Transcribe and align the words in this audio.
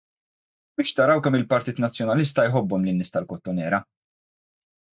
Biex 0.79 0.89
taraw 0.99 1.19
kemm 1.27 1.39
il-Partit 1.41 1.81
Nazzjonalista 1.85 2.47
jħobbhom 2.49 2.89
lin-nies 2.89 3.15
tal-Kottonera! 3.17 3.85